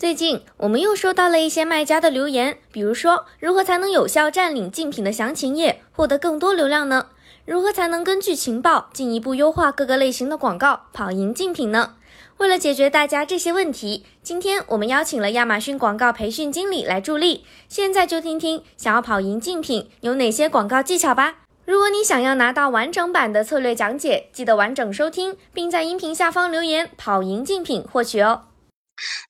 [0.00, 7.08] 最近我们又收到了一些卖家的留言，比如说如何才能有效占领竞品的详情页，获得更多流量呢？
[7.44, 11.96] 如何才能根据情报进一步优化各个类型的广告，跑赢竞品呢？
[12.38, 17.44] 为了解决大家这些问题，今天我们邀请了亚马逊广告培训经理来助力。
[17.68, 21.40] 现在就听听想要跑赢竞品有哪些广告技巧吧。
[21.66, 28.44] 如果你想要拿到完整版的策略讲解，记得完整收听，并在音频下方留言“跑赢竞品”获取哦。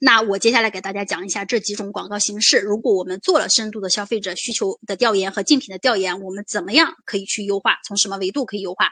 [0.00, 2.58] 那我接下来给大家讲一下这几种广告形式。
[2.58, 7.78] 如果我们做了深度的消费者需求的调研和竞品的调研，我们怎么样可以去优化？
[7.84, 8.88] 从什么维度可以优化？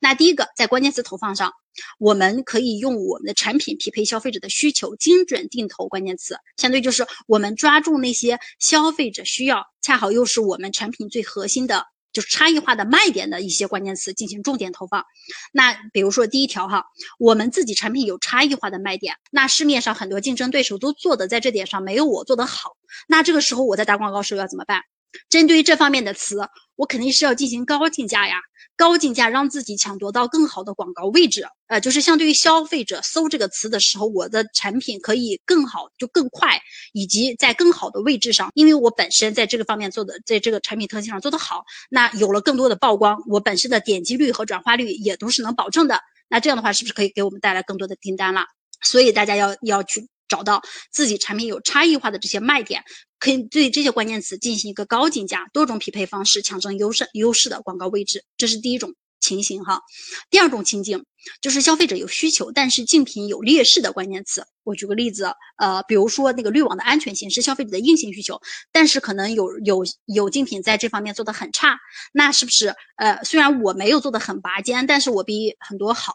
[0.00, 1.52] 那第一个，在关键词投放上，
[1.98, 6.36] 我们可以用我们的产品匹配消费者的需求，精准定投关键词。
[6.56, 11.86] 相对就是我们抓住那些消费者需要，恰好又是我们产品最核心的。
[12.14, 15.04] 就是差异化的卖点的一些关键词进行重点投放。
[15.52, 16.86] 那比如说第一条哈，
[17.18, 22.76] 我们自己产品有差异化的卖点，那市面上很多竞争对手都做的在这点上没有我做的好。
[23.08, 24.80] 那这个时候我在打广告时候要怎么办？
[25.28, 28.40] 针对于这方面的词，我肯定是要进行高竞价呀，
[28.76, 31.46] 高竞价让自己抢夺到更好的广告位置。
[31.66, 36.60] 呃，就是相对于消费者搜这个词的时候，我的产品可以更好，就更快，
[36.92, 46.00] 以及在更好的位置上，因为我本身在这个方面做的，在这个产品特性上做得好，那有了更多的曝光，我本身的点击率和转化率也都是能保证的。
[46.28, 48.46] 那这样的话，是不是可以给我们带来更多的订单了？
[48.82, 50.08] 所以大家要要去。
[50.26, 52.82] 找到自己产品有差异化的这些卖点，
[53.24, 58.22] 可以对这些关键词进行一个高竞价、多种匹配方式，抢占优势优势的广告位置。
[58.36, 59.80] 这是第一种情形哈。
[60.28, 61.06] 第二种情境
[61.40, 64.46] 就是消费者有需求，但是竞品有劣势的关键词。
[64.62, 71.78] 我举个例子，呃，比如说那个滤网的安全性是消费者的硬性需求，但是可能有有有竞品在这方面做的很差，
[72.12, 76.12] 那是不是呃，虽然我没有做的很拔尖，但是我比很多好。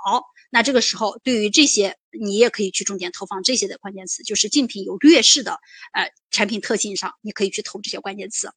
[0.51, 5.59] 那这个时候，对于这些，你也可以去重点投放这些的关键词，就是竞品有劣势的，
[5.93, 8.49] 呃，产品特性上，你可以去投这些关键词。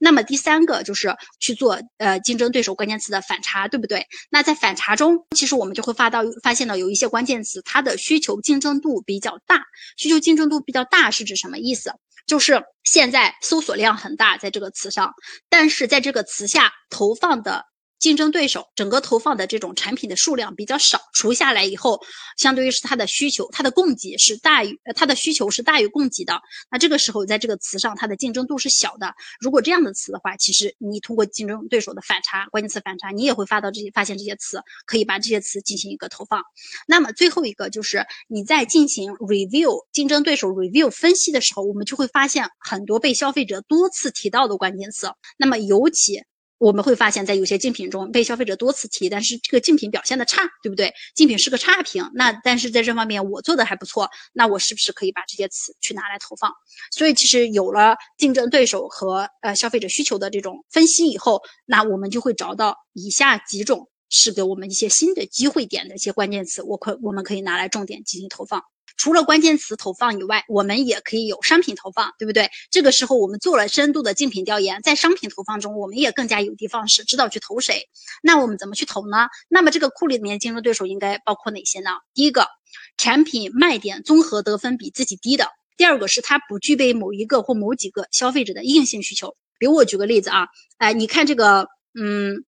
[0.00, 4.06] 那么第三个就是去做呃竞争对手关键词的反查，对不对？
[4.28, 9.62] 那在反查中，其实我们就会发到发现到有一些关键词，它的需求竞争度比较大。
[9.96, 11.92] 需求竞争度比较大是指什么意思？
[12.26, 15.14] 就是现在搜索量很大，在这个词上，
[15.48, 17.66] 但是在这个词下投放的。
[17.98, 22.00] 竞争对手整个投放的这种产品的数量比较少，除下来以后，
[22.36, 26.40] 相对于是它的需求，它的供给是大于它的需求是大于供给的。
[26.70, 29.14] 那这个时候，在这个词上，它的竞争度是小的。
[29.40, 36.42] 如果这样的词的话，其实你通过竞争对手的反差关键词反差，你也会发到这些发现这些词，可以把这些词进行一个投放。
[36.86, 45.10] 那么最后一个就是你在进行 review 竞争对手 review 分析的时候，我们就会发现很多被消费者多次提到的关键词。
[45.38, 46.22] 那么尤其。
[46.58, 50.94] 我们会发现，在有些竞品中被消费者多次提，但是这个竞品表现的差，对不对？
[51.14, 56.52] 竞品是个差评，那但是在这方面我做的还不错，那我是不是可以把这些词去拿来投放？
[56.90, 68.62] 所以其实有了竞争对手和呃消费者需求的这种分析以后，那我们就会找到以下几种是给我们一些新的机会点的一些关键词，我可我们可以拿来重点进行投放。
[69.06, 72.50] 除了关键词投放以外，我们也可以有商品投放，对不对？
[72.72, 77.88] 这个时候我们做了深度的竞品调研，在商品投放中，我们也更加有的放矢，知道去投谁。
[78.20, 79.28] 那我们怎么去投呢？
[79.48, 81.90] 那么这个库里面竞争对手应该包括哪些呢？
[82.14, 82.48] 第一个，
[82.96, 85.44] 产品卖点综合得分比自己低的；
[85.76, 89.36] 第二个是它不具备某一个或某几个消费者的硬性需求。
[89.60, 92.44] 比如我举个例子啊，哎，你看这个，嗯。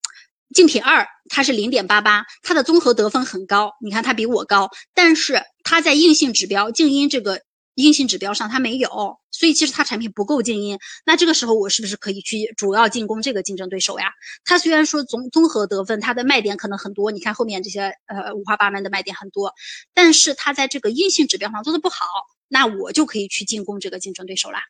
[0.54, 7.43] 竞品二，它是零点八八，它的综合得分很高，你看它比我高，但是它在硬性指标静音这个
[7.75, 8.89] 硬性指标上它没有，
[9.31, 10.79] 所以其实它产品不够静音。
[11.05, 14.06] 那这个时候我是不是可以去主要进攻这个竞争对手呀？
[14.47, 19.53] 它虽然说综综合得分，它的卖点可能很多，你看后面这些呃五花八门的卖点很多，
[19.93, 22.06] 但是它在这个硬性指标上做的不好。
[22.48, 24.60] 那我就可以去进攻这个竞争对手啦。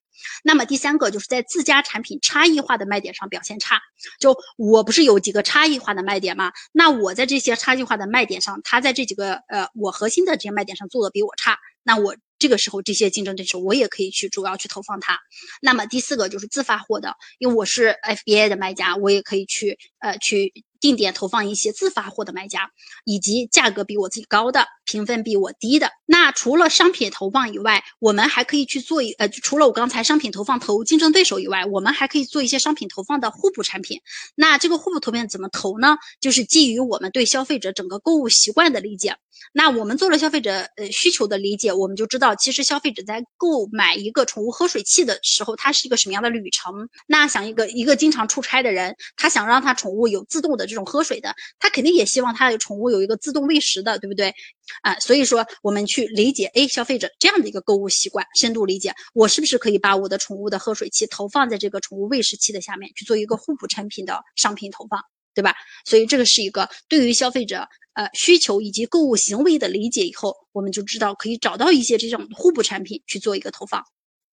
[0.43, 3.81] 那么第三个就是在自家产品差异化的卖点上表现差，
[4.19, 6.53] 就我不是有几个差异化的卖点吗？
[6.73, 15.19] 那我在这些差异化的卖点上，他在这几个呃我核心的这些卖点上做的比我差，那我这个时候这些竞争对手我也可以去主要去投放它。
[15.61, 20.65] 那么第四个就是自发货的，因为我是 FBA 的卖家，我也可以去呃去。
[20.81, 22.71] 定点投放一些自发货的卖家，
[23.05, 25.91] 以及价格比我自己高的、评分比我低的。
[26.07, 34.01] 那除了商品投放以外，我们还可以去做一呃，除了我刚才商品投放投竞争对手以外，我们还可以做一些商品投放的互补产品。
[34.37, 35.97] 那这个互补投片怎么投呢？
[36.21, 39.17] 就是基于我们对消费者整个购物习惯的理解。
[39.53, 46.89] 那我们做了消费者呃需求的理解，我们就知道其实消费者在购买一个宠物喝水器的时候，它是一个什么样的旅程。
[47.09, 50.69] 那想一个一个经常出差的人，他想让他宠物有自动的。
[50.69, 54.35] 这种喝水的，他肯定也希望他的宠物有一个自动喂食的，对不对？
[54.83, 65.01] 啊，所以说我们去理解，哎，消费者这样的一个购物习惯，深度理解，我是不是可以把我的宠物的喝水器投放在这个宠物喂食器的下面去做一个互补产品的商品投放？
[65.39, 65.55] 对吧？
[65.85, 67.59] 所以这个是一个对于消费者
[67.95, 73.81] 呃需求以及购物行为的理解以后，我们就知道可以找到一些这种互补产品去做一个投放。